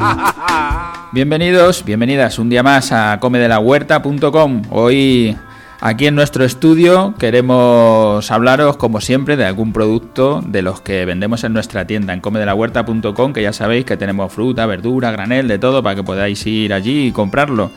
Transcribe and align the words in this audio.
Bienvenidos, 1.12 1.84
bienvenidas 1.84 2.38
un 2.38 2.48
día 2.48 2.62
más 2.62 2.92
a 2.92 3.18
comedelahuerta.com. 3.20 4.62
Hoy 4.70 5.36
aquí 5.80 6.06
en 6.06 6.14
nuestro 6.14 6.44
estudio 6.44 7.14
queremos 7.18 8.30
hablaros 8.30 8.76
como 8.76 9.00
siempre 9.00 9.36
de 9.36 9.44
algún 9.44 9.72
producto 9.72 10.42
de 10.46 10.62
los 10.62 10.80
que 10.80 11.04
vendemos 11.04 11.44
en 11.44 11.52
nuestra 11.52 11.86
tienda 11.86 12.14
en 12.14 12.20
comedelahuerta.com, 12.20 13.32
que 13.32 13.42
ya 13.42 13.52
sabéis 13.52 13.84
que 13.84 13.96
tenemos 13.96 14.32
fruta, 14.32 14.66
verdura, 14.66 15.10
granel, 15.10 15.48
de 15.48 15.58
todo 15.58 15.82
para 15.82 15.96
que 15.96 16.02
podáis 16.02 16.46
ir 16.46 16.72
allí 16.72 17.08
y 17.08 17.12
comprarlo. 17.12 17.70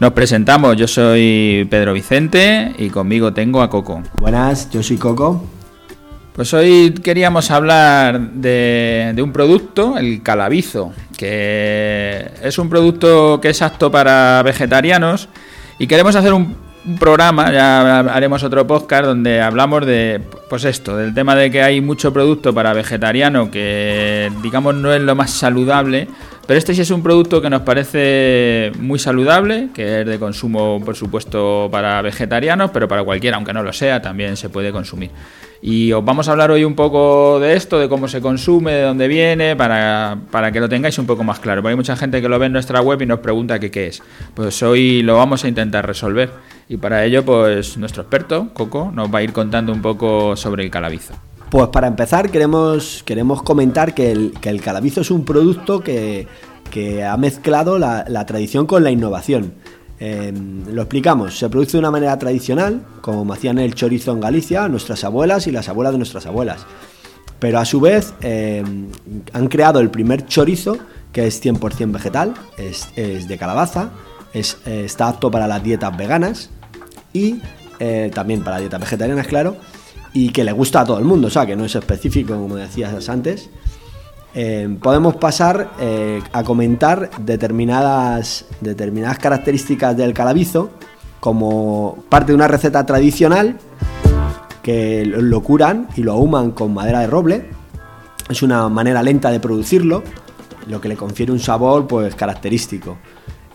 Nos 0.00 0.12
presentamos, 0.12 0.76
yo 0.76 0.88
soy 0.88 1.66
Pedro 1.70 1.92
Vicente 1.92 2.74
y 2.78 2.90
conmigo 2.90 3.32
tengo 3.32 3.62
a 3.62 3.70
Coco. 3.70 4.02
Buenas, 4.18 4.70
yo 4.70 4.82
soy 4.82 4.96
Coco. 4.96 5.44
Pues 6.34 6.52
hoy 6.52 6.92
queríamos 7.00 7.52
hablar 7.52 8.20
de, 8.20 9.14
un 9.22 9.32
producto, 9.32 9.96
el 9.96 10.20
calabizo, 10.20 10.92
que 11.16 12.28
es 12.42 12.58
un 12.58 12.68
producto 12.68 13.40
que 13.40 13.50
es 13.50 13.62
apto 13.62 13.92
para 13.92 14.42
vegetarianos 14.42 15.28
y 15.78 15.86
queremos 15.86 16.16
hacer 16.16 16.32
un, 16.32 16.56
un 16.86 16.98
programa, 16.98 17.52
ya 17.52 18.00
haremos 18.00 18.42
otro 18.42 18.66
podcast 18.66 19.04
donde 19.04 19.40
hablamos 19.40 19.86
de, 19.86 20.20
pues 20.50 20.64
esto, 20.64 20.96
del 20.96 21.14
tema 21.14 21.36
de 21.36 21.52
que 21.52 21.62
hay 21.62 21.80
mucho 21.80 22.12
producto 22.12 22.52
para 22.52 22.72
vegetariano 22.72 23.52
que 23.52 24.28
digamos 24.42 24.74
no 24.74 24.92
es 24.92 25.02
lo 25.02 25.14
más 25.14 25.30
saludable, 25.30 26.08
pero 26.48 26.58
este 26.58 26.74
sí 26.74 26.80
es 26.80 26.90
un 26.90 27.04
producto 27.04 27.40
que 27.40 27.48
nos 27.48 27.62
parece 27.62 28.72
muy 28.80 28.98
saludable, 28.98 29.68
que 29.72 30.00
es 30.00 30.06
de 30.06 30.18
consumo 30.18 30.82
por 30.84 30.96
supuesto 30.96 31.68
para 31.70 32.02
vegetarianos, 32.02 32.72
pero 32.72 32.88
para 32.88 33.04
cualquiera, 33.04 33.36
aunque 33.36 33.52
no 33.52 33.62
lo 33.62 33.72
sea, 33.72 34.02
también 34.02 34.36
se 34.36 34.48
puede 34.48 34.72
consumir. 34.72 35.12
Y 35.66 35.94
os 35.94 36.04
vamos 36.04 36.28
a 36.28 36.32
hablar 36.32 36.50
hoy 36.50 36.62
un 36.62 36.74
poco 36.74 37.40
de 37.40 37.56
esto, 37.56 37.78
de 37.78 37.88
cómo 37.88 38.06
se 38.06 38.20
consume, 38.20 38.72
de 38.72 38.82
dónde 38.82 39.08
viene, 39.08 39.56
para, 39.56 40.18
que 40.52 40.60
lo 40.60 40.68
tengáis 40.68 40.98
un 40.98 41.06
poco 41.06 41.24
más 41.24 41.40
claro. 41.40 41.62
Porque 41.62 41.70
hay 41.70 41.76
mucha 41.76 41.96
gente 41.96 42.20
que 42.20 42.28
lo 42.28 42.38
ve 42.38 42.44
en 42.44 42.52
nuestra 42.52 42.82
web 42.82 43.00
y 43.00 43.06
nos 43.06 43.20
pregunta 43.20 43.58
qué, 43.58 43.86
es. 43.86 44.02
Pues 44.34 44.62
hoy 44.62 45.00
lo 45.00 45.16
vamos 45.16 45.42
a 45.42 45.48
intentar 45.48 45.86
resolver. 45.86 46.32
Y 46.68 46.76
para 46.76 47.06
ello, 47.06 47.24
pues 47.24 47.78
nuestro 47.78 48.02
experto, 48.02 48.50
Coco, 48.52 48.92
nos 48.92 49.08
va 49.08 49.20
a 49.20 49.22
ir 49.22 49.32
contando 49.32 49.72
un 49.72 49.80
poco 49.80 50.36
sobre 50.36 50.64
el 50.64 50.70
calabizo. 50.70 51.14
Pues 51.48 51.68
para 51.68 51.86
empezar, 51.86 52.30
queremos, 52.30 53.02
queremos 53.06 53.42
comentar 53.42 53.94
que 53.94 54.12
el, 54.12 54.34
que 54.42 54.50
el 54.50 54.60
calabizo 54.60 55.00
es 55.00 55.10
un 55.10 55.24
producto 55.24 55.80
que, 55.80 56.28
ha 57.08 57.16
mezclado 57.16 57.78
la, 57.78 58.04
la 58.06 58.26
tradición 58.26 58.66
con 58.66 58.84
la 58.84 58.90
innovación. 58.90 59.54
Em, 60.06 60.66
lo 60.70 60.82
explicamos, 60.82 61.38
se 61.38 61.48
produce 61.48 61.72
de 61.72 61.78
una 61.78 61.90
manera 61.90 62.18
tradicional, 62.18 62.84
como 63.00 63.32
hacían 63.32 63.58
el 63.58 63.74
chorizo 63.74 64.12
en 64.12 64.20
Galicia, 64.20 64.68
nuestras 64.68 65.02
abuelas 65.02 65.46
y 65.46 65.50
las 65.50 65.70
abuelas 65.70 65.94
de 65.94 65.98
nuestras 65.98 66.26
abuelas. 66.26 66.66
Pero 67.38 67.58
a 67.58 67.64
su 67.64 67.80
vez 67.80 68.12
em, 68.20 68.88
han 69.32 69.48
creado 69.48 69.80
el 69.80 69.88
primer 69.88 70.26
chorizo, 70.26 70.76
que 71.10 71.26
es 71.26 71.42
100% 71.42 71.90
vegetal, 71.90 72.34
es, 72.58 72.94
de 72.94 73.38
calabaza, 73.38 73.92
es, 74.34 74.58
eh, 74.66 74.82
está 74.84 75.08
apto 75.08 75.30
para 75.30 75.46
las 75.46 75.62
dietas 75.62 75.96
veganas 75.96 76.50
y 77.14 77.40
eh, 77.78 78.10
también 78.14 78.44
para 78.44 78.58
dietas 78.58 78.80
vegetarianas, 78.80 79.26
claro, 79.26 79.56
y 80.12 80.28
que 80.32 80.44
le 80.44 80.52
gusta 80.52 80.82
a 80.82 80.84
todo 80.84 80.98
el 80.98 81.06
mundo, 81.06 81.28
o 81.28 81.30
sea, 81.30 81.46
que 81.46 81.56
no 81.56 81.64
es 81.64 81.74
específico, 81.74 82.34
como 82.34 82.56
decías 82.56 83.08
antes. 83.08 83.48
Eh, 84.36 84.78
podemos 84.82 85.14
pasar 85.14 85.70
eh, 85.78 86.20
a 86.32 86.42
comentar 86.42 87.10
determinadas, 87.20 88.46
determinadas 88.60 89.18
características 89.18 89.96
del 89.96 90.12
calabizo 90.12 90.70
como 91.20 92.04
parte 92.08 92.32
de 92.32 92.36
una 92.36 92.48
receta 92.48 92.84
tradicional 92.84 93.56
que 94.60 95.04
lo 95.06 95.42
curan 95.42 95.88
y 95.96 96.02
lo 96.02 96.12
ahuman 96.12 96.50
con 96.50 96.74
madera 96.74 97.00
de 97.00 97.06
roble. 97.06 97.50
Es 98.28 98.42
una 98.42 98.68
manera 98.68 99.02
lenta 99.02 99.30
de 99.30 99.38
producirlo, 99.38 100.02
lo 100.66 100.80
que 100.80 100.88
le 100.88 100.96
confiere 100.96 101.30
un 101.30 101.38
sabor 101.38 101.86
pues 101.86 102.14
característico. 102.16 102.98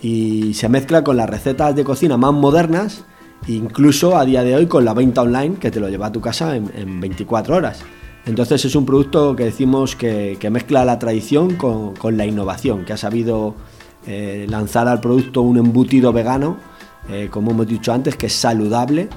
Y 0.01 0.53
se 0.53 0.69
mezcla 0.69 1.03
con 1.03 1.17
las 1.17 1.29
recetas 1.29 1.75
de 1.75 1.83
cocina 1.83 2.15
más 2.15 2.31
modernas, 2.31 3.03
incluso 3.47 4.15
a 4.15 4.23
día 4.23 4.43
de 4.43 4.55
hoy 4.55 4.67
con 4.67 4.85
la 4.85 4.93
venta 4.93 5.23
online 5.23 5.55
que 5.55 5.71
te 5.71 5.81
lo 5.81 5.89
lleva 5.89 6.07
a 6.07 6.11
tu 6.11 6.21
casa 6.21 6.55
en, 6.55 6.71
en 6.73 7.01
24 7.01 7.55
horas. 7.55 7.83
Entonces 8.25 8.63
es 8.65 8.75
un 8.75 8.85
producto 8.85 9.35
que 9.35 9.45
decimos 9.45 9.95
que, 9.95 10.37
mezcla 10.51 10.85
la 10.85 10.99
tradición 10.99 11.55
con, 11.55 12.17
la 12.17 12.25
innovación, 12.25 12.85
que 12.85 12.93
ha 12.93 12.97
sabido 12.97 13.55
eh, 14.05 14.45
lanzar 14.49 14.87
al 14.87 14.99
producto 14.99 15.41
un 15.41 15.57
embutido 15.57 16.13
vegano, 16.13 16.57
eh, 17.09 17.29
como 17.31 17.51
hemos 17.51 17.67
dicho 17.67 17.91
antes, 17.91 18.15
que 18.15 18.27
es 18.27 18.33
saludable 18.33 19.09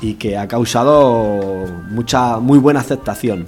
y 0.00 0.14
que 0.14 0.36
ha 0.36 0.46
causado 0.48 1.66
mucha, 1.90 2.38
muy 2.38 2.58
buena 2.58 2.80
aceptación. 2.80 3.46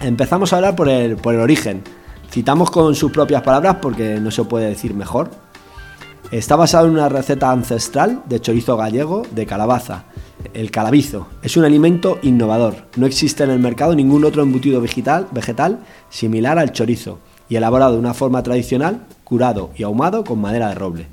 Empezamos 0.00 0.52
a 0.52 0.56
hablar 0.56 0.76
por 0.76 0.88
el, 0.88 1.16
por 1.16 1.34
el 1.34 1.40
origen. 1.40 1.82
Citamos 2.30 2.70
con 2.70 2.94
sus 2.94 3.10
propias 3.10 3.42
palabras 3.42 3.76
porque 3.80 4.20
no 4.20 4.30
se 4.30 4.44
puede 4.44 4.68
decir 4.68 4.94
mejor. 4.94 5.30
Está 6.30 6.56
basado 6.56 6.86
en 6.86 6.92
una 6.92 7.08
receta 7.08 7.50
ancestral 7.50 8.22
de 8.26 8.40
chorizo 8.40 8.76
gallego 8.76 9.22
de 9.30 9.46
calabaza 9.46 10.04
el 10.58 10.72
calabizo 10.72 11.28
es 11.40 11.56
un 11.56 11.64
alimento 11.64 12.18
innovador. 12.22 12.88
No 12.96 13.06
existe 13.06 13.44
en 13.44 13.50
el 13.50 13.60
mercado 13.60 13.94
ningún 13.94 14.24
otro 14.24 14.42
embutido 14.42 14.80
vegetal, 14.80 15.28
vegetal 15.30 15.78
similar 16.10 16.58
al 16.58 16.72
chorizo 16.72 17.20
y 17.48 17.54
elaborado 17.54 17.92
de 17.92 18.00
una 18.00 18.12
forma 18.12 18.42
tradicional, 18.42 19.06
curado 19.22 19.70
y 19.76 19.84
ahumado 19.84 20.24
con 20.24 20.40
madera 20.40 20.68
de 20.70 20.74
roble. 20.74 21.06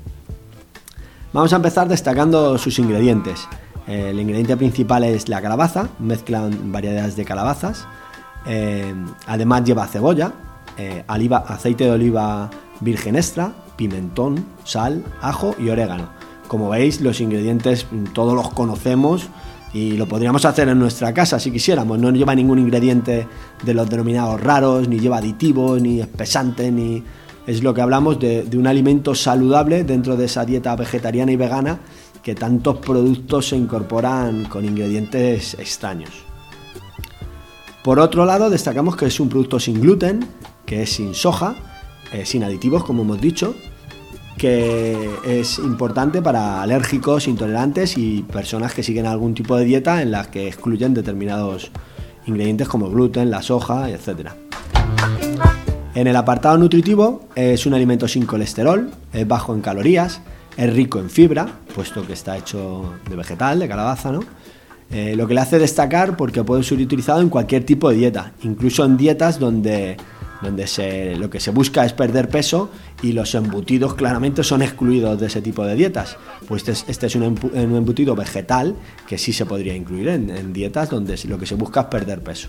Vamos 1.32 1.52
a 1.52 1.56
empezar 1.56 1.86
destacando 1.86 2.58
sus 2.58 2.76
ingredientes. 2.80 3.46
El 3.86 4.18
ingrediente 4.18 4.56
principal 4.56 5.04
es 5.04 5.28
la 5.28 5.40
calabaza, 5.40 5.90
mezclan 6.00 6.72
variedades 6.72 7.14
de 7.14 7.24
calabazas. 7.24 7.86
Eh, 8.46 8.92
además 9.28 9.62
lleva 9.62 9.86
cebolla, 9.86 10.32
eh, 10.76 11.04
aceite 11.06 11.84
de 11.84 11.90
oliva 11.92 12.50
virgen 12.80 13.14
extra, 13.14 13.52
pimentón, 13.76 14.44
sal, 14.64 15.04
ajo 15.20 15.54
y 15.56 15.68
orégano. 15.68 16.15
Como 16.48 16.68
veis, 16.68 17.00
los 17.00 17.20
ingredientes 17.20 17.86
todos 18.12 18.34
los 18.34 18.50
conocemos 18.50 19.28
y 19.72 19.92
lo 19.92 20.06
podríamos 20.06 20.44
hacer 20.44 20.68
en 20.68 20.78
nuestra 20.78 21.12
casa 21.12 21.38
si 21.38 21.50
quisiéramos. 21.50 21.98
No 21.98 22.10
lleva 22.10 22.34
ningún 22.34 22.58
ingrediente 22.58 23.26
de 23.62 23.74
los 23.74 23.88
denominados 23.90 24.40
raros, 24.40 24.88
ni 24.88 24.98
lleva 24.98 25.18
aditivos, 25.18 25.80
ni 25.80 26.00
espesante, 26.00 26.70
ni... 26.70 27.02
Es 27.46 27.62
lo 27.62 27.72
que 27.74 27.80
hablamos 27.80 28.18
de, 28.18 28.44
un 28.56 28.66
alimento 28.66 29.14
saludable 29.14 29.84
dentro 29.84 30.16
de 30.16 30.24
esa 30.24 30.44
dieta 30.44 30.74
vegetariana 30.74 31.30
y 31.30 31.36
vegana 31.36 31.78
que 32.20 32.34
tantos 32.34 32.78
productos 32.78 33.50
se 33.50 33.56
incorporan 33.56 34.46
con 34.46 34.64
ingredientes 34.64 35.54
extraños. 35.54 36.10
Por 37.84 38.00
otro 38.00 38.24
lado, 38.24 38.50
destacamos 38.50 38.96
que 38.96 39.06
es 39.06 39.20
un 39.20 39.28
producto 39.28 39.60
sin 39.60 39.80
gluten, 39.80 40.26
que 40.64 40.82
es 40.82 40.90
sin 40.90 41.14
soja, 41.14 41.54
eh, 42.12 42.26
sin 42.26 42.42
aditivos, 42.42 42.82
como 42.82 43.02
hemos 43.02 43.20
dicho, 43.20 43.54
que 44.36 45.10
es 45.24 45.58
importante 45.58 46.20
para 46.20 46.62
alérgicos, 46.62 47.26
intolerantes 47.26 47.96
y 47.96 48.22
personas 48.22 48.74
que 48.74 48.82
siguen 48.82 49.06
algún 49.06 49.34
tipo 49.34 49.56
de 49.56 49.64
dieta 49.64 50.02
en 50.02 50.10
las 50.10 50.28
que 50.28 50.46
excluyen 50.46 50.92
determinados 50.92 51.70
ingredientes 52.26 52.68
como 52.68 52.90
gluten, 52.90 53.30
la 53.30 53.42
soja, 53.42 53.88
etc. 53.90 54.30
En 55.94 56.06
el 56.06 56.16
apartado 56.16 56.58
nutritivo 56.58 57.26
es 57.34 57.64
un 57.64 57.74
alimento 57.74 58.06
sin 58.06 58.26
colesterol, 58.26 58.90
es 59.12 59.26
bajo 59.26 59.54
en 59.54 59.62
calorías, 59.62 60.20
es 60.56 60.72
rico 60.72 60.98
en 60.98 61.08
fibra, 61.08 61.46
puesto 61.74 62.06
que 62.06 62.12
está 62.12 62.36
hecho 62.36 62.92
de 63.08 63.16
vegetal, 63.16 63.58
de 63.58 63.68
calabaza, 63.68 64.12
¿no? 64.12 64.20
Eh, 64.90 65.14
lo 65.16 65.26
que 65.26 65.34
le 65.34 65.40
hace 65.40 65.58
destacar 65.58 66.16
porque 66.16 66.44
puede 66.44 66.62
ser 66.62 66.78
utilizado 66.78 67.20
en 67.20 67.28
cualquier 67.28 67.64
tipo 67.64 67.88
de 67.90 67.96
dieta, 67.96 68.32
incluso 68.42 68.84
en 68.84 68.96
dietas 68.96 69.38
donde 69.40 69.96
donde 70.42 70.66
se, 70.66 71.16
lo 71.16 71.30
que 71.30 71.40
se 71.40 71.50
busca 71.50 71.84
es 71.84 71.92
perder 71.92 72.28
peso 72.28 72.70
y 73.02 73.12
los 73.12 73.34
embutidos 73.34 73.94
claramente 73.94 74.42
son 74.42 74.62
excluidos 74.62 75.18
de 75.20 75.26
ese 75.26 75.42
tipo 75.42 75.64
de 75.64 75.74
dietas. 75.74 76.16
Pues 76.46 76.68
este, 76.68 76.90
este 76.90 77.06
es 77.06 77.16
un, 77.16 77.38
embutido 77.54 78.14
vegetal 78.14 78.76
que 79.06 79.18
sí 79.18 79.32
se 79.32 79.46
podría 79.46 79.74
incluir 79.74 80.08
en, 80.08 80.52
dietas 80.52 80.90
donde 80.90 81.18
lo 81.28 81.38
que 81.38 81.46
se 81.46 81.54
busca 81.54 81.82
es 81.82 81.86
perder 81.86 82.22
peso. 82.22 82.48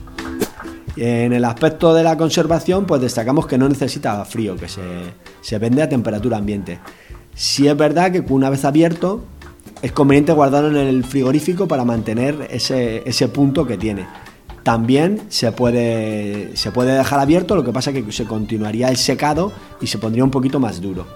En 0.96 1.32
el 1.34 1.46
aspecto 1.46 1.94
de 1.94 2.04
la 2.04 2.18
conservación, 2.18 2.86
pues 2.86 3.02
destacamos 3.02 3.46
que 3.46 3.58
no 3.58 3.70
necesita 3.70 4.24
frío, 4.26 4.56
que 4.56 4.68
se, 4.68 5.60
vende 5.60 5.84
a 5.84 5.90
temperatura 5.90 6.38
ambiente. 6.38 6.80
Sí 7.36 7.68
es 7.68 7.78
verdad 7.78 8.12
que 8.12 8.24
una 8.34 8.50
vez 8.50 8.66
abierto 8.66 9.24
es 9.84 9.92
conveniente 9.92 10.32
guardarlo 10.32 10.70
en 10.70 10.88
el 10.88 11.04
frigorífico 11.04 11.68
para 11.68 11.86
mantener 11.86 12.48
ese, 12.50 13.08
ese 13.08 13.28
punto 13.28 13.68
que 13.68 13.78
tiene 13.78 14.08
también 14.68 15.22
se 15.30 15.54
puede, 15.54 16.58
se 16.58 16.74
puede 16.74 16.92
dejar 16.92 17.22
abierto, 17.22 17.56
lo 17.56 17.64
que 17.64 17.72
pasa 17.72 17.94
que 17.94 18.12
se 18.12 18.26
continuaría 18.26 18.90
el 18.90 18.98
secado 18.98 19.54
y 19.80 19.88
se 19.88 19.98
pondría 19.98 20.26
un 20.26 20.30
poquito 20.30 20.60
más 20.60 20.82
duro. 20.82 21.08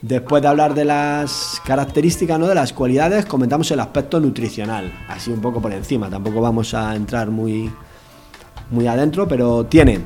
Después 0.00 0.40
de 0.40 0.46
hablar 0.46 0.74
de 0.74 0.84
las 0.84 1.60
características, 1.66 2.38
¿no? 2.38 2.46
de 2.46 2.54
las 2.54 2.72
cualidades, 2.72 3.26
comentamos 3.26 3.72
el 3.72 3.80
aspecto 3.80 4.20
nutricional, 4.20 4.92
así 5.08 5.32
un 5.32 5.40
poco 5.40 5.60
por 5.60 5.72
encima, 5.72 6.08
tampoco 6.08 6.40
vamos 6.40 6.74
a 6.74 6.94
entrar 6.94 7.28
muy, 7.28 7.68
muy 8.70 8.86
adentro, 8.86 9.26
pero 9.26 9.66
tiene 9.66 9.98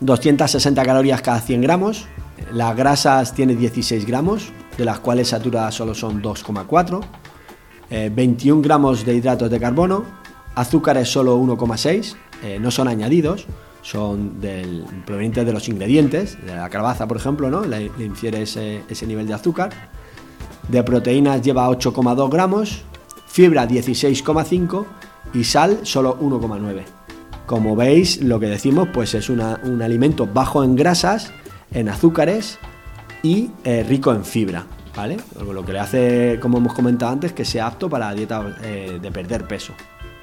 260 0.00 0.82
calorías 0.82 1.20
cada 1.20 1.42
100 1.42 1.60
gramos, 1.60 2.06
las 2.54 2.74
grasas 2.74 3.34
tiene 3.34 3.54
16 3.54 4.06
gramos, 4.06 4.50
de 4.78 4.86
las 4.86 5.00
cuales 5.00 5.28
saturadas 5.28 5.74
solo 5.74 5.94
son 5.94 6.22
2,4, 6.22 7.02
21 8.14 8.60
eh, 8.60 8.64
gramos 8.64 9.04
de 9.04 9.14
hidratos 9.14 9.50
de 9.50 9.60
carbono, 9.60 10.21
azúcares 10.54 11.08
solo 11.08 11.38
1,6, 11.38 12.14
eh, 12.42 12.58
no 12.60 12.70
son 12.70 12.88
añadidos, 12.88 13.46
son 13.82 14.36
provenientes 15.04 15.44
de 15.44 15.52
los 15.52 15.68
ingredientes, 15.68 16.38
de 16.44 16.54
la 16.54 16.68
calabaza, 16.70 17.06
por 17.08 17.16
ejemplo, 17.16 17.50
¿no? 17.50 17.64
le, 17.64 17.90
infiere 17.98 18.42
ese, 18.42 18.82
ese 18.88 19.06
nivel 19.06 19.26
de 19.26 19.34
azúcar. 19.34 19.70
De 20.68 20.82
proteínas 20.84 21.42
lleva 21.42 21.68
8,2 21.68 22.30
gramos, 22.30 22.84
fibra 23.26 23.66
16,5 23.66 24.84
y 25.34 25.44
sal 25.44 25.80
solo 25.82 26.18
1,9. 26.20 26.82
Como 27.46 27.74
veis, 27.74 28.22
lo 28.22 28.38
que 28.38 28.46
decimos 28.46 28.88
pues 28.92 29.14
es 29.14 29.28
un 29.28 29.40
alimento 29.82 30.26
bajo 30.26 30.62
en 30.62 30.76
grasas, 30.76 31.32
en 31.72 31.88
azúcares 31.88 32.58
y 33.22 33.50
eh, 33.64 33.84
rico 33.88 34.12
en 34.12 34.24
fibra, 34.24 34.66
¿vale? 34.96 35.16
Lo 35.40 35.64
que 35.64 35.72
le 35.72 35.80
hace, 35.80 36.38
como 36.40 36.58
hemos 36.58 36.72
comentado 36.72 37.12
antes, 37.12 37.32
que 37.32 37.44
sea 37.44 37.66
apto 37.66 37.88
para 37.88 38.08
la 38.08 38.14
dieta 38.14 38.56
eh, 38.62 38.98
de 39.00 39.10
perder 39.10 39.46
peso. 39.46 39.72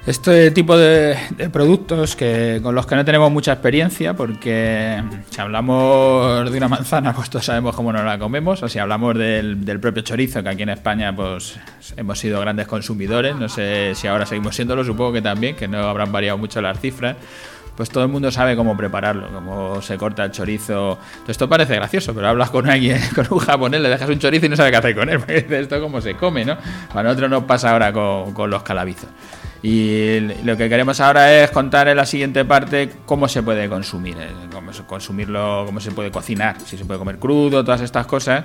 Este 0.06 0.50
tipo 0.50 0.78
de, 0.78 1.14
productos 1.52 2.16
que 2.16 2.60
con 2.62 2.74
los 2.74 2.86
que 2.86 2.96
no 2.96 3.04
tenemos 3.04 3.30
mucha 3.30 3.52
experiencia, 3.52 4.14
porque 4.14 5.02
si 5.28 5.40
hablamos 5.40 6.50
de 6.50 6.56
una 6.56 6.68
manzana, 6.68 7.12
pues 7.14 7.28
todos 7.28 7.44
sabemos 7.44 7.76
cómo 7.76 7.92
nos 7.92 8.04
la 8.04 8.18
comemos, 8.18 8.62
o 8.62 8.68
si 8.68 8.78
hablamos 8.78 9.16
del, 9.18 9.78
propio 9.78 10.02
chorizo, 10.02 10.42
que 10.42 10.48
aquí 10.48 10.62
en 10.62 10.70
España 10.70 11.14
pues 11.14 11.60
hemos 11.98 12.18
sido 12.18 12.40
grandes 12.40 12.66
consumidores, 12.66 13.36
no 13.36 13.50
sé 13.50 13.94
si 13.94 14.06
ahora 14.06 14.24
seguimos 14.24 14.56
siéndolo, 14.56 14.84
supongo 14.84 15.12
que 15.12 15.22
también, 15.22 15.54
que 15.54 15.68
no 15.68 15.80
habrán 15.86 16.10
variado 16.10 16.38
mucho 16.38 16.62
las 16.62 16.80
cifras 16.80 17.16
pues 17.76 17.88
todo 17.88 18.04
el 18.04 18.10
mundo 18.10 18.30
sabe 18.30 18.56
cómo 18.56 18.76
prepararlo, 18.76 19.32
cómo 19.32 19.80
se 19.80 19.96
corta 19.96 20.24
el 20.24 20.32
chorizo. 20.32 20.98
Esto 21.26 21.48
parece 21.48 21.76
gracioso, 21.76 22.14
pero 22.14 22.28
hablas 22.28 22.50
con 22.50 22.68
alguien, 22.68 23.00
con 23.14 23.26
un 23.30 23.38
japonés, 23.38 23.80
le 23.80 23.88
dejas 23.88 24.10
un 24.10 24.18
chorizo 24.18 24.44
y 24.44 24.48
no 24.50 24.56
sabe 24.56 24.70
qué 24.70 24.76
hacer 24.76 24.94
con 24.94 25.08
él, 25.08 25.18
porque 25.20 25.46
esto 25.48 25.80
cómo 25.80 26.02
se 26.02 26.14
come, 26.14 26.44
¿no? 26.44 26.58
Para 26.92 27.04
nosotros 27.04 27.30
nos 27.30 27.44
pasa 27.44 27.70
ahora 27.70 27.90
con, 27.90 28.34
con 28.34 28.50
los 28.50 28.62
calabizos. 28.64 29.08
Y 29.62 30.20
lo 30.44 30.56
que 30.56 30.70
queremos 30.70 31.00
ahora 31.00 31.42
es 31.42 31.50
contar 31.50 31.88
en 31.88 31.96
la 31.96 32.06
siguiente 32.06 32.46
parte 32.46 32.90
cómo 33.04 33.28
se 33.28 33.42
puede 33.42 33.68
consumir, 33.68 34.16
eh, 34.18 34.28
cómo 34.50 34.70
consumirlo, 34.86 35.64
cómo 35.66 35.80
se 35.80 35.90
puede 35.90 36.10
cocinar, 36.10 36.56
si 36.64 36.78
se 36.78 36.86
puede 36.86 36.98
comer 36.98 37.18
crudo, 37.18 37.62
todas 37.62 37.82
estas 37.82 38.06
cosas. 38.06 38.44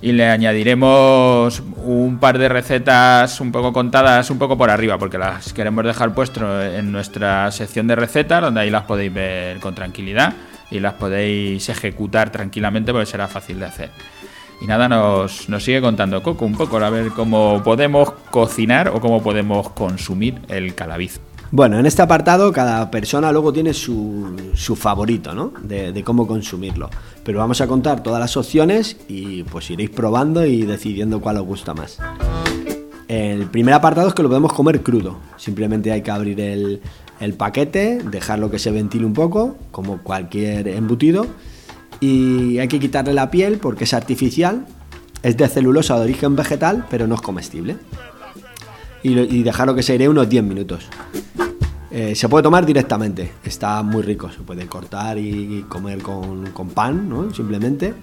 Y 0.00 0.12
le 0.12 0.26
añadiremos 0.26 1.60
un 1.84 2.18
par 2.18 2.38
de 2.38 2.48
recetas 2.48 3.40
un 3.40 3.50
poco 3.50 3.72
contadas, 3.72 4.30
un 4.30 4.38
poco 4.38 4.56
por 4.56 4.70
arriba, 4.70 4.98
porque 4.98 5.18
las 5.18 5.52
queremos 5.52 5.84
dejar 5.84 6.14
puesto 6.14 6.62
en 6.62 6.92
nuestra 6.92 7.50
sección 7.50 7.88
de 7.88 7.96
recetas, 7.96 8.40
donde 8.40 8.60
ahí 8.60 8.70
las 8.70 8.84
podéis 8.84 9.12
ver 9.12 9.58
con 9.58 9.74
tranquilidad 9.74 10.34
y 10.70 10.78
las 10.78 10.94
podéis 10.94 11.68
ejecutar 11.68 12.30
tranquilamente 12.30 12.92
porque 12.92 13.06
será 13.06 13.26
fácil 13.26 13.58
de 13.58 13.66
hacer. 13.66 13.90
Y 14.62 14.66
nada, 14.66 14.88
nos, 14.88 15.48
nos 15.48 15.64
sigue 15.64 15.80
contando 15.80 16.22
Coco 16.22 16.44
un 16.46 16.54
poco, 16.54 16.76
a 16.76 16.88
ver 16.88 17.10
cómo 17.10 17.60
podemos 17.64 18.12
cocinar 18.30 18.90
o 18.90 19.00
cómo 19.00 19.20
podemos 19.20 19.70
consumir 19.70 20.40
el 20.48 20.76
calabizo. 20.76 21.20
Bueno, 21.50 21.80
en 21.80 21.84
este 21.84 22.00
apartado 22.00 22.52
cada 22.52 22.88
persona 22.88 23.32
luego 23.32 23.52
tiene 23.52 23.74
su, 23.74 24.36
su 24.54 24.76
favorito, 24.76 25.34
¿no? 25.34 25.52
De, 25.62 25.92
de, 25.92 26.04
cómo 26.04 26.28
consumirlo. 26.28 26.88
Pero 27.24 27.40
vamos 27.40 27.60
a 27.60 27.66
contar 27.66 28.04
todas 28.04 28.20
las 28.20 28.36
opciones 28.36 28.96
y 29.08 29.42
pues 29.42 29.68
iréis 29.68 29.90
probando 29.90 30.46
y 30.46 30.62
decidiendo 30.62 31.20
cuál 31.20 31.38
os 31.38 31.44
gusta 31.44 31.74
más. 31.74 31.98
El 33.08 33.46
primer 33.46 33.74
apartado 33.74 34.08
es 34.08 34.14
que 34.14 34.22
lo 34.22 34.28
podemos 34.28 34.52
comer 34.52 34.82
crudo. 34.82 35.18
Simplemente 35.38 35.90
hay 35.90 36.02
que 36.02 36.10
abrir 36.12 36.40
el, 36.40 36.80
el 37.18 37.34
paquete, 37.34 37.98
dejarlo 37.98 38.48
que 38.50 38.60
se 38.60 38.70
ventile 38.70 39.04
un 39.04 39.12
poco, 39.12 39.56
como 39.72 39.98
cualquier 40.02 40.68
embutido, 40.68 41.26
y 42.02 42.58
hay 42.58 42.66
que 42.66 42.80
quitarle 42.80 43.14
la 43.14 43.30
piel 43.30 43.58
porque 43.58 43.84
es 43.84 43.94
artificial, 43.94 44.66
es 45.22 45.36
de 45.36 45.46
celulosa 45.48 45.94
de 45.94 46.02
origen 46.02 46.34
vegetal, 46.34 46.84
pero 46.90 47.06
no 47.06 47.14
es 47.14 47.20
comestible. 47.20 47.76
Y, 49.04 49.42
dejarlo 49.42 49.74
que 49.74 49.82
se 49.82 49.94
iré 49.94 50.08
unos 50.08 50.28
10 50.28 50.44
minutos. 50.44 50.86
Eh, 51.92 52.14
se 52.16 52.28
puede 52.28 52.42
tomar 52.42 52.66
directamente, 52.66 53.32
está 53.44 53.82
muy 53.82 54.02
rico, 54.02 54.30
se 54.30 54.40
puede 54.40 54.66
cortar 54.66 55.18
y 55.18 55.64
comer 55.68 56.02
con, 56.02 56.70
pan, 56.74 57.08
¿no? 57.08 57.32
simplemente. 57.32 57.94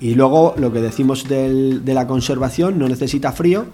Y 0.00 0.14
luego 0.14 0.54
lo 0.56 0.72
que 0.72 0.80
decimos 0.80 1.28
de 1.28 1.80
la 1.84 2.06
conservación, 2.06 2.78
no 2.78 2.88
necesita 2.88 3.32
frío 3.32 3.66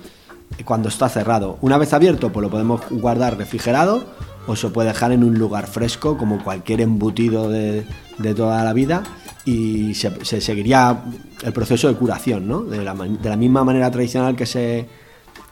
cuando 0.64 0.88
está 0.88 1.10
cerrado. 1.10 1.58
Una 1.60 1.76
vez 1.76 1.92
abierto, 1.92 2.32
pues 2.32 2.42
lo 2.42 2.50
podemos 2.50 2.80
guardar 2.88 3.36
refrigerado 3.36 4.04
o 4.46 4.56
se 4.56 4.68
puede 4.68 4.88
dejar 4.88 5.12
en 5.12 5.24
un 5.24 5.38
lugar 5.38 5.66
fresco, 5.66 6.16
como 6.16 6.42
cualquier 6.42 6.80
embutido 6.80 7.48
de, 7.48 7.86
de 8.18 8.34
toda 8.34 8.62
la 8.64 8.72
vida 8.72 9.02
y 9.44 9.94
se, 9.94 10.40
seguiría 10.40 11.02
el 11.42 11.52
proceso 11.52 11.88
de 11.88 11.94
curación, 11.94 12.48
¿no? 12.48 12.62
De 12.62 12.82
la, 12.82 12.94
de 12.94 13.28
la, 13.28 13.36
misma 13.36 13.64
manera 13.64 13.90
tradicional 13.90 14.34
que 14.36 14.46
se, 14.46 14.88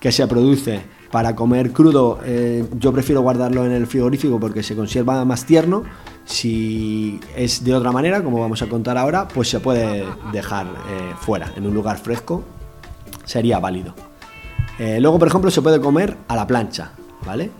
que 0.00 0.10
se 0.10 0.26
produce 0.26 0.82
para 1.10 1.36
comer 1.36 1.72
crudo, 1.72 2.20
eh, 2.24 2.66
yo 2.78 2.90
prefiero 2.90 3.20
guardarlo 3.20 3.66
en 3.66 3.72
el 3.72 3.86
frigorífico 3.86 4.40
porque 4.40 4.62
se 4.62 4.74
conserva 4.74 5.24
más 5.26 5.44
tierno. 5.44 5.84
Si 6.24 7.20
es 7.36 7.62
de 7.64 7.74
otra 7.74 7.92
manera, 7.92 8.22
como 8.22 8.40
vamos 8.40 8.62
a 8.62 8.66
contar 8.66 8.96
ahora, 8.96 9.28
pues 9.28 9.50
se 9.50 9.60
puede 9.60 10.06
dejar 10.32 10.66
eh, 10.66 11.12
fuera, 11.20 11.52
en 11.54 11.66
un 11.66 11.74
lugar 11.74 11.98
fresco, 11.98 12.42
sería 13.24 13.58
válido. 13.58 13.94
Eh, 14.78 15.00
luego, 15.00 15.18
por 15.18 15.28
ejemplo, 15.28 15.50
se 15.50 15.60
puede 15.60 15.80
comer 15.82 16.16
a 16.28 16.36
la 16.36 16.46
plancha, 16.46 16.92
¿vale? 17.26 17.50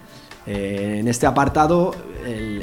En 0.47 1.07
este 1.09 1.27
apartado, 1.27 1.95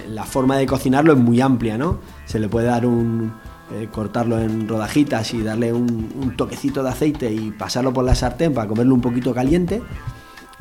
la 0.09 0.25
forma 0.25 0.57
de 0.57 0.65
cocinarlo 0.65 1.13
es 1.13 1.19
muy 1.19 1.39
amplia, 1.41 1.77
¿no? 1.77 1.99
Se 2.25 2.39
le 2.39 2.49
puede 2.49 2.67
dar 2.67 2.85
un, 2.85 3.31
eh, 3.71 3.87
cortarlo 3.91 4.39
en 4.39 4.67
rodajitas 4.67 5.31
y 5.35 5.43
darle 5.43 5.71
un, 5.71 6.33
toquecito 6.35 6.81
de 6.81 6.89
aceite 6.89 7.31
y 7.31 7.51
pasarlo 7.51 7.93
por 7.93 8.03
la 8.03 8.15
sartén 8.15 8.51
para 8.51 8.67
comerlo 8.67 8.95
un 8.95 9.01
poquito 9.01 9.33
caliente. 9.33 9.83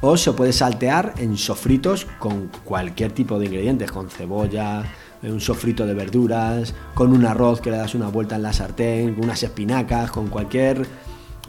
O 0.03 0.17
se 0.19 0.33
puede 0.33 0.53
saltear 0.53 1.15
en 1.17 1.39
sofritos 1.39 2.07
con 2.19 2.51
cualquier 2.65 3.13
tipo 3.13 3.39
de 3.39 3.47
ingredientes, 3.47 3.91
con 3.91 4.11
cebolla, 4.11 4.85
eh, 5.23 5.33
un 5.33 5.41
sofrito 5.41 5.87
de 5.87 5.95
verduras, 5.95 6.75
con 6.93 7.15
un 7.15 7.25
arroz 7.25 7.63
que 7.63 7.71
le 7.71 7.79
das 7.79 7.95
una 7.95 8.09
vuelta 8.09 8.37
en 8.37 8.43
la 8.43 8.53
sartén, 8.53 9.15
con 9.15 9.25
unas 9.25 9.43
espinacas, 9.43 10.11
con 10.11 10.29
cualquier 10.29 10.87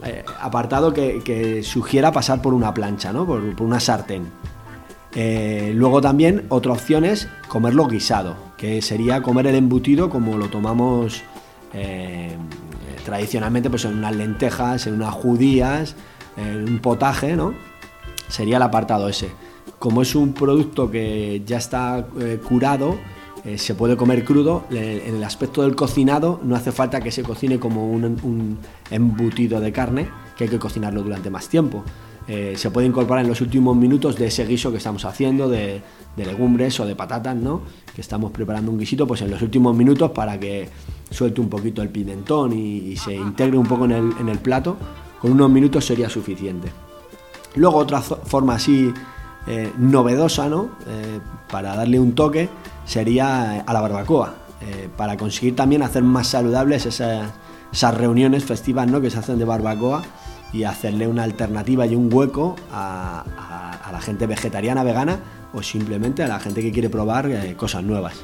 eh, 0.02 0.24
apartado 0.40 0.94
que, 0.94 1.62
sugiera 1.62 2.10
pasar 2.10 2.40
por 2.40 2.54
una 2.54 2.72
plancha, 2.72 3.12
¿no? 3.12 3.26
por, 3.26 3.42
una 3.60 3.80
sartén. 3.80 4.30
Luego 5.14 6.00
también 6.00 6.46
otra 6.48 6.72
opción 6.72 7.04
es 7.04 7.28
comerlo 7.48 7.86
guisado, 7.88 8.36
que 8.56 8.80
sería 8.82 9.22
comer 9.22 9.46
el 9.48 9.56
embutido 9.56 10.08
como 10.10 10.36
lo 10.36 10.48
tomamos 10.48 11.22
eh, 11.72 12.36
tradicionalmente 13.04 13.70
pues 13.70 13.84
en 13.84 13.98
unas 13.98 14.14
lentejas, 14.14 14.86
en 14.86 14.94
unas 14.94 15.14
judías, 15.14 15.94
en 16.36 16.68
un 16.68 16.78
potaje, 16.78 17.36
¿no? 17.36 17.54
Sería 18.28 18.56
el 18.56 18.62
apartado 18.62 19.08
ese. 19.08 19.30
Como 19.78 20.02
es 20.02 20.14
un 20.14 20.32
producto 20.32 20.90
que 20.90 21.42
ya 21.46 21.58
está 21.58 22.06
eh, 22.20 22.38
curado, 22.46 22.98
eh, 23.44 23.56
se 23.56 23.74
puede 23.74 23.96
comer 23.96 24.24
crudo, 24.24 24.64
en 24.70 25.16
el 25.16 25.24
aspecto 25.24 25.62
del 25.62 25.74
cocinado 25.74 26.40
no 26.42 26.54
hace 26.54 26.72
falta 26.72 27.00
que 27.00 27.10
se 27.10 27.22
cocine 27.22 27.58
como 27.58 27.90
un, 27.90 28.58
embutido 28.90 29.60
de 29.60 29.72
carne, 29.72 30.08
que 30.36 30.44
hay 30.44 30.50
que 30.50 30.58
cocinarlo 30.58 31.02
durante 31.02 31.30
más 31.30 31.48
tiempo. 31.48 31.82
Se 32.54 32.70
puede 32.70 32.86
incorporar 32.86 33.24
en 33.24 33.28
los 33.28 33.40
últimos 33.40 33.76
minutos 33.76 34.16
de 34.16 34.26
ese 34.26 34.46
guiso 34.46 34.70
que 34.70 34.76
estamos 34.76 35.04
haciendo, 35.04 35.48
de, 35.48 35.82
legumbres 36.16 36.78
o 36.78 36.86
de 36.86 36.94
patatas, 36.94 37.34
¿no? 37.34 37.62
Que 37.94 38.00
estamos 38.00 38.30
preparando 38.30 38.70
un 38.70 38.78
guisito, 38.78 39.06
pues 39.06 39.22
en 39.22 39.30
los 39.30 39.42
últimos 39.42 39.74
minutos 39.74 40.10
para 40.10 40.38
que 40.38 40.68
suelte 41.10 41.40
un 41.40 41.48
poquito 41.48 41.82
el 41.82 41.88
pimentón 41.88 42.52
y, 42.52 42.96
se 42.96 43.14
integre 43.14 43.58
un 43.58 43.66
poco 43.66 43.86
en 43.86 44.28
el, 44.28 44.38
plato, 44.38 44.76
con 45.20 45.32
unos 45.32 45.50
minutos 45.50 45.84
sería 45.84 46.08
suficiente. 46.08 46.70
Luego 47.56 47.78
otra 47.78 48.00
forma 48.00 48.54
así 48.54 48.92
eh, 49.46 49.72
novedosa, 49.78 50.48
¿no? 50.48 50.70
Eh, 50.86 51.20
para 51.50 51.74
darle 51.74 51.98
un 51.98 52.14
toque 52.14 52.48
sería 52.84 53.60
a 53.60 53.72
la 53.72 53.80
barbacoa, 53.80 54.34
eh, 54.60 54.88
para 54.96 55.16
conseguir 55.16 55.56
también 55.56 55.82
hacer 55.82 56.02
más 56.02 56.28
saludables 56.28 56.86
esas, 56.86 57.32
reuniones 57.94 58.44
festivas, 58.44 58.86
¿no? 58.86 59.00
Que 59.00 59.10
se 59.10 59.18
hacen 59.18 59.38
de 59.38 59.44
barbacoa 59.44 60.02
y 60.52 60.64
hacerle 60.64 61.06
una 61.06 61.22
alternativa 61.22 61.86
y 61.86 61.94
un 61.94 62.12
hueco 62.12 62.56
a, 62.72 63.24
la 63.92 64.00
gente 64.00 64.26
vegetariana, 64.26 64.84
vegana 64.84 65.18
o 65.52 65.62
simplemente 65.62 66.22
a 66.22 66.28
la 66.28 66.38
gente 66.38 66.62
que 66.62 66.70
quiere 66.70 66.88
probar 66.88 67.28
cosas 67.56 67.82
nuevas. 67.82 68.14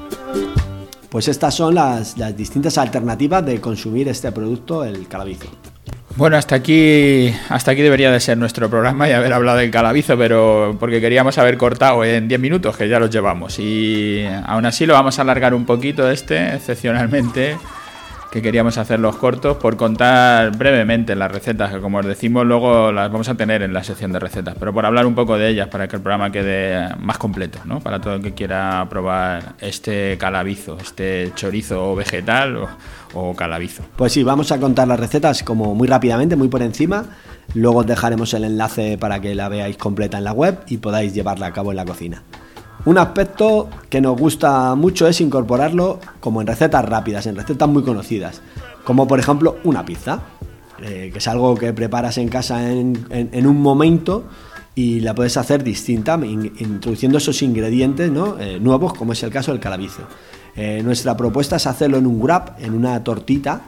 Pues 1.11 1.28
estas 1.28 1.54
son 1.54 1.75
las, 1.75 2.14
distintas 2.37 2.78
alternativas 2.78 3.45
de 3.45 3.61
consumir 3.61 4.09
este 4.09 4.30
producto, 4.33 4.85
el 4.85 5.09
calabizo. 5.09 5.49
Bueno, 6.16 6.37
hasta 6.37 6.54
aquí, 6.54 7.30
hasta 7.49 7.73
aquí 7.73 7.83
debería 7.83 8.11
de 8.11 8.21
ser 8.21 8.38
nuestro 8.38 8.71
programa 8.71 9.09
y 9.09 9.12
haber 9.12 9.33
hablado 9.35 9.59
del 9.59 9.71
calabizo, 9.71 10.16
pero 10.16 10.76
porque 10.80 11.00
queríamos 11.00 11.37
haber 11.37 11.59
cortado 11.59 12.04
en 12.04 12.26
10 12.26 12.40
minutos, 12.40 12.76
que 12.76 12.88
ya 12.88 12.99
los 12.99 13.11
llevamos. 13.11 13.59
Y 13.59 14.25
aún 14.47 14.64
así 14.64 14.87
lo 14.87 14.95
vamos 14.95 15.18
a 15.18 15.23
alargar 15.23 15.52
un 15.52 15.66
poquito 15.66 16.11
este, 16.11 16.54
excepcionalmente, 16.54 17.59
que 18.37 18.43
queríamos 18.43 18.76
hacer 18.76 19.00
los 19.00 19.16
cortos 19.16 19.57
por 19.57 19.78
contar 19.78 20.55
brevemente 20.59 21.16
las 21.16 21.33
recetas, 21.33 21.73
que 21.73 21.81
como 21.81 22.00
os 22.00 22.05
decimos 22.05 22.45
luego 22.45 22.93
las 22.93 23.11
vamos 23.11 23.31
a 23.31 23.35
tener 23.35 23.62
en 23.62 23.73
la 23.73 23.83
sección 23.83 24.12
de 24.12 24.19
recetas, 24.19 24.55
pero 24.59 24.75
por 24.75 24.85
hablar 24.85 25.07
un 25.07 25.14
poco 25.14 25.38
de 25.38 25.49
ellas 25.49 25.69
para 25.69 25.88
que 25.88 25.97
el 25.97 26.02
programa 26.02 26.31
quede 26.31 26.95
más 26.99 27.16
completo, 27.16 27.61
¿no? 27.64 27.81
Para 27.81 27.99
todo 27.99 28.16
el 28.16 28.23
que 28.23 28.35
quiera 28.35 28.87
probar 28.90 29.55
este 29.59 30.19
calabizo, 30.19 30.76
este 30.78 31.33
chorizo 31.35 31.97
vegetal 31.97 32.59
o, 32.59 32.69
o 33.14 33.35
calabizo. 33.35 33.85
Pues 33.97 34.12
sí, 34.12 34.23
vamos 34.23 34.52
a 34.52 34.61
contar 34.61 34.87
las 34.87 35.00
recetas 35.00 35.43
como 35.43 35.75
muy 35.75 35.88
rápidamente, 35.88 36.37
muy 36.37 36.49
por 36.49 36.61
encima. 36.61 37.07
Luego 37.55 37.78
os 37.78 37.87
dejaremos 37.87 38.35
el 38.35 38.45
enlace 38.45 38.99
para 38.99 39.19
que 39.19 39.35
la 39.35 39.49
veáis 39.49 39.78
completa 39.78 40.19
en 40.19 40.25
la 40.25 40.33
web 40.33 40.59
y 40.66 40.76
podáis 40.76 41.14
llevarla 41.14 41.47
a 41.47 41.52
cabo 41.55 41.71
en 41.71 41.76
la 41.76 41.87
cocina. 41.87 42.23
Un 42.87 42.99
aspecto 42.99 43.69
que 43.90 44.00
nos 44.00 44.16
gusta 44.16 44.76
mucho 44.76 45.09
es 45.09 45.21
incorporarlo 45.21 45.99
como 46.21 46.40
en 46.40 46.47
recetas 46.47 46.85
rápidas, 46.85 47.26
en 47.26 47.35
recetas 47.35 47.69
muy 47.69 47.83
conocidas, 47.83 48.40
como 48.85 49.09
por 49.09 49.19
ejemplo 49.19 49.57
una 49.64 49.85
pizza, 49.85 50.21
eh, 50.81 51.11
que 51.12 51.19
es 51.19 51.26
algo 51.26 51.57
que 51.57 51.73
preparas 51.73 52.16
en 52.19 52.28
casa 52.28 52.71
en, 52.71 53.47
un 53.47 53.61
momento 53.61 54.26
y 54.76 55.00
la 55.00 55.16
puedes 55.16 55.37
hacer 55.37 55.64
distinta, 55.64 56.16
introduciendo 56.25 57.19
esos 57.19 57.43
ingredientes 57.43 58.09
eh, 58.38 58.59
nuevos, 58.61 58.95
como 58.95 59.14
es 59.14 59.23
el 59.25 59.31
caso 59.31 59.50
del 59.50 59.61
calabizo. 59.61 60.02
Eh, 60.55 60.81
nuestra 60.85 61.16
propuesta 61.16 61.57
es 61.57 61.66
hacerlo 61.66 61.97
en 61.97 62.07
un 62.07 62.23
wrap, 62.23 62.61
en 62.62 62.73
una 62.73 63.02
tortita, 63.02 63.62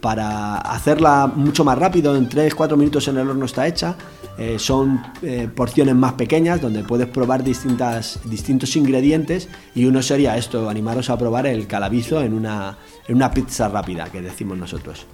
para 0.00 0.58
hacerla 0.58 1.26
mucho 1.26 1.64
más 1.64 1.78
rápido, 1.78 2.16
en 2.16 2.28
3-4 2.28 2.76
minutos 2.76 3.08
en 3.08 3.18
el 3.18 3.28
horno 3.28 3.44
está 3.44 3.66
hecha. 3.66 3.96
Eh, 4.38 4.58
son 4.58 5.02
eh, 5.22 5.48
porciones 5.52 5.96
más 5.96 6.12
pequeñas 6.12 6.60
donde 6.60 6.84
puedes 6.84 7.08
probar 7.08 7.42
distintas, 7.42 8.20
distintos 8.24 8.76
ingredientes 8.76 9.48
y 9.74 9.84
uno 9.84 10.00
sería 10.00 10.36
esto, 10.36 10.68
animaros 10.68 11.10
a 11.10 11.18
probar 11.18 11.48
el 11.48 11.66
calabizo 11.66 12.22
en 12.22 12.34
una, 12.34 12.78
en 13.08 13.16
una 13.16 13.32
pizza 13.32 13.68
rápida, 13.68 14.04
que 14.10 14.22
decimos 14.22 14.56
nosotros. 14.56 15.06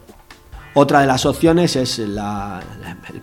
Otra 0.75 1.01
de 1.01 1.07
las 1.07 1.25
opciones 1.25 1.77
es 1.77 2.01
el 2.01 2.19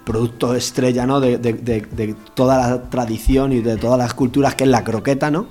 producto 0.05 0.55
estrella 0.55 1.05
¿no? 1.05 1.19
de, 1.19 1.37
de, 1.37 2.15
toda 2.33 2.57
la 2.57 2.89
tradición 2.89 3.51
y 3.51 3.59
de 3.59 3.75
todas 3.75 3.99
las 3.99 4.13
culturas, 4.13 4.55
que 4.55 4.63
es 4.63 4.69
la 4.69 4.85
croqueta. 4.85 5.29
¿no? 5.29 5.47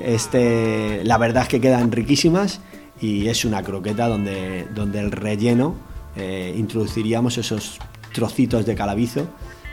Este, 0.00 1.02
la 1.04 1.16
verdad 1.16 1.44
es 1.44 1.48
que 1.48 1.60
quedan 1.60 1.92
riquísimas 1.92 2.60
y 3.00 3.28
es 3.28 3.44
una 3.44 3.62
croqueta 3.62 4.08
donde, 4.08 4.66
donde 4.74 5.00
el 5.00 5.12
relleno 5.12 5.74
eh, 6.16 6.54
introduciríamos 6.56 7.38
esos 7.38 7.78
trocitos 8.12 8.66
de 8.66 8.74
calabizo 8.74 9.28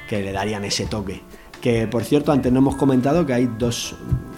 que 0.07 0.21
le 0.21 0.31
darían 0.31 0.63
ese 0.63 0.85
toque. 0.85 1.21
Que 1.61 1.87
por 1.87 2.03
cierto, 2.03 2.31
antes 2.31 2.51
no 2.51 2.59
hemos 2.59 2.75
comentado 2.75 3.25
que 3.25 3.33
hay 3.33 3.49
dos, 3.57 3.95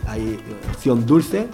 hay 0.08 0.40
opción 0.72 1.06
dulce 1.06 1.48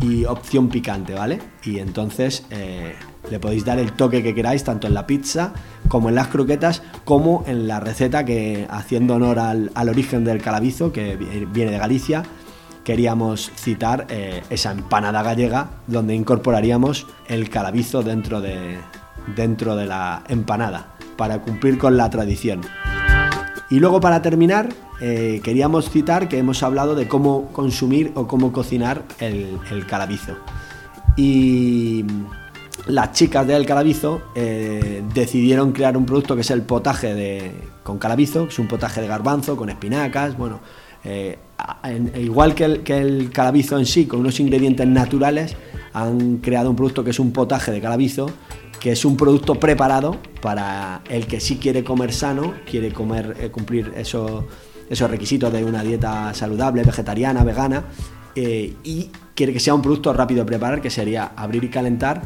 y 0.00 0.24
opción 0.24 0.68
picante, 0.68 1.12
¿vale? 1.12 1.40
Y 1.64 1.78
entonces 1.78 2.46
eh, 2.50 2.94
le 3.30 3.38
podéis 3.38 3.64
dar 3.64 3.78
el 3.78 3.92
toque 3.92 4.22
que 4.22 4.34
queráis, 4.34 4.64
tanto 4.64 4.86
en 4.86 4.94
la 4.94 5.06
pizza 5.06 5.52
como 5.88 6.08
en 6.08 6.14
las 6.14 6.28
croquetas, 6.28 6.82
como 7.04 7.44
en 7.46 7.66
la 7.66 7.80
receta 7.80 8.24
que, 8.24 8.66
haciendo 8.70 9.16
honor 9.16 9.38
al, 9.38 9.70
al 9.74 9.88
origen 9.88 10.24
del 10.24 10.40
calabizo, 10.40 10.92
que 10.92 11.16
viene 11.16 11.72
de 11.72 11.78
Galicia, 11.78 12.22
queríamos 12.88 13.52
citar 13.54 14.06
eh, 14.08 14.42
esa 14.48 14.70
empanada 14.72 15.22
gallega 15.22 15.68
donde 15.86 16.14
incorporaríamos 16.14 17.06
el 17.26 17.50
calabizo 17.50 18.02
dentro 18.02 18.40
de, 18.40 18.78
dentro 19.36 19.76
de 19.76 19.84
la 19.84 20.22
empanada 20.26 20.94
para 21.18 21.42
cumplir 21.42 21.76
con 21.76 21.98
la 21.98 22.08
tradición. 22.08 22.62
Y 23.68 23.78
luego 23.78 24.00
para 24.00 24.22
terminar, 24.22 24.70
eh, 25.02 25.42
queríamos 25.44 25.90
citar 25.90 26.30
que 26.30 26.38
hemos 26.38 26.62
hablado 26.62 26.94
de 26.94 27.06
cómo 27.06 27.48
consumir 27.52 28.10
o 28.14 28.26
cómo 28.26 28.54
cocinar 28.54 29.02
el, 29.20 29.84
calabizo. 29.86 30.38
Y 31.14 32.06
las 32.86 33.12
chicas 33.12 33.46
del 33.46 33.66
calabizo 33.66 34.22
eh, 34.34 35.02
decidieron 35.12 35.72
crear 35.72 35.94
un 35.94 36.06
producto 36.06 36.34
que 36.36 36.40
es 36.40 36.50
el 36.50 36.62
potaje 36.62 37.12
de, 37.12 37.52
con 37.82 37.98
calabizo, 37.98 38.44
que 38.44 38.52
es 38.54 38.58
un 38.58 38.66
potaje 38.66 39.02
de 39.02 39.08
garbanzo 39.08 39.58
con 39.58 39.68
espinacas, 39.68 40.38
bueno, 40.38 40.60
igual 42.16 42.54
que 42.54 42.64
el, 42.64 43.30
calabizo 43.30 43.78
en 43.78 43.86
sí, 43.86 44.06
con 44.06 44.20
unos 44.20 44.40
ingredientes 44.40 44.86
naturales, 44.86 45.56
han 45.92 46.38
creado 46.38 46.70
un 46.70 46.76
producto 46.76 47.02
que 47.02 47.10
es 47.10 47.18
un 47.18 47.32
potaje 47.32 47.72
de 47.72 47.80
calabizo, 47.80 48.30
que 48.78 48.92
es 48.92 49.04
un 49.04 49.16
producto 49.16 49.56
preparado 49.56 50.16
para 50.40 51.02
el 51.08 51.26
que 51.26 51.40
sí 51.40 51.56
quiere 51.56 51.82
comer 51.82 52.12
sano, 52.12 52.54
quiere 52.70 52.92
comer, 52.92 53.36
eh, 53.40 53.50
cumplir 53.50 53.92
esos 53.96 54.44
requisitos 55.10 55.52
de 55.52 55.64
una 55.64 55.82
dieta 55.82 56.32
saludable, 56.34 56.84
vegetariana, 56.84 57.42
vegana, 57.42 57.84
eh, 58.36 58.76
y 58.84 59.10
quiere 59.34 59.52
que 59.52 59.60
sea 59.60 59.74
un 59.74 59.82
producto 59.82 60.12
rápido 60.12 60.40
de 60.40 60.46
preparar, 60.46 60.80
que 60.80 60.90
sería 60.90 61.32
abrir 61.36 61.64
y 61.64 61.70
calentar, 61.70 62.22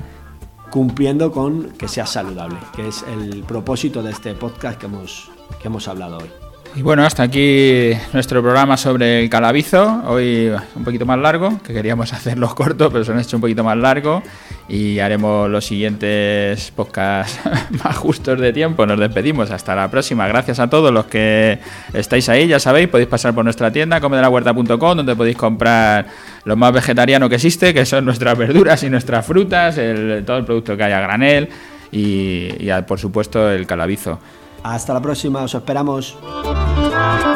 cumpliendo 0.71 1.33
con 1.33 1.71
que 1.73 1.89
sea 1.89 2.07
saludable, 2.07 2.57
que 2.75 2.89
es 2.89 3.05
el 3.07 3.45
propósito 3.45 4.03
de 4.03 4.11
este 4.11 4.35
podcast 4.35 4.79
que 4.79 4.87
hemos, 4.87 5.31
que 5.61 5.69
hemos 5.69 5.89
hablado 5.89 6.19
hoy. 6.19 6.42
Y 6.75 6.81
bueno, 6.81 7.05
hasta 7.05 7.25
aquí 7.25 7.91
nuestro 8.15 8.41
programa 8.41 8.79
sobre 8.79 9.23
el 9.23 9.29
calabizo. 9.29 10.03
Hoy 10.07 10.51
un 10.75 10.85
poquito 10.85 11.05
más 11.05 11.19
largo, 11.19 11.61
que 11.63 11.75
queríamos 11.75 12.13
hacerlos 12.15 12.55
cortos, 12.55 12.91
pero 12.91 13.05
se 13.05 13.13
han 13.13 13.21
hecho 13.21 13.37
un 13.37 13.43
poquito 13.43 13.63
más 13.63 13.77
largo. 13.77 14.23
Y 14.69 14.99
haremos 15.01 15.51
los 15.51 15.67
siguientes 15.67 16.71
podcasts 16.71 17.41
más 17.85 17.95
justos 17.97 18.41
de 18.41 18.55
tiempo. 18.55 18.87
Nos 18.87 18.99
despedimos. 18.99 19.51
Hasta 19.51 19.75
la 19.75 19.91
próxima. 19.91 20.27
Gracias 20.27 20.61
a 20.61 20.71
todos 20.71 20.91
los 20.91 21.07
que 21.07 21.59
estáis 21.93 22.31
ahí. 22.31 22.47
Ya 22.47 22.59
sabéis, 22.59 22.89
podéis 22.89 23.09
pasar 23.09 23.35
por 23.35 23.45
nuestra 23.45 23.71
tienda, 23.71 24.01
comedelahuerta.com, 24.01 24.97
donde 24.97 25.15
podéis 25.15 25.37
comprar 25.37 26.07
lo 26.45 26.57
más 26.57 26.73
vegetariano 26.73 27.29
que 27.29 27.35
existe, 27.35 27.75
que 27.75 27.85
son 27.85 28.07
nuestras 28.07 28.39
verduras 28.39 28.83
y 28.83 28.89
nuestras 28.89 29.27
frutas, 29.27 29.75
todo 30.25 30.39
el 30.39 30.45
producto 30.45 30.75
que 30.77 30.85
hay 30.85 30.93
a 30.93 31.01
granel 31.01 31.51
y 31.91 32.71
por 32.87 32.99
supuesto 32.99 33.51
el 33.51 33.67
calabizo. 33.67 34.19
Hasta 34.63 34.95
la 34.95 35.03
próxima, 35.03 35.43
os 35.43 35.55
esperamos. 35.55 36.17
Bye. 37.03 37.32